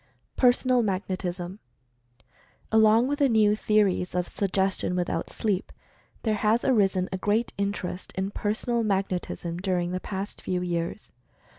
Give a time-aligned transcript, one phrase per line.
[0.35, 1.59] PERSONAL MAGNETISM.
[2.71, 5.71] Along with the new theories of "Suggestion without Sleep,"
[6.23, 10.41] there has arisen a great interest in "Personal 38 Mental Fascination Magnetism," during the past
[10.41, 11.11] few years.